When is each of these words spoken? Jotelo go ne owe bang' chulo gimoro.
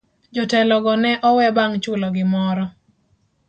Jotelo 0.35 0.75
go 0.83 0.93
ne 1.03 1.11
owe 1.29 1.47
bang' 1.55 1.77
chulo 1.83 2.07
gimoro. 2.15 2.65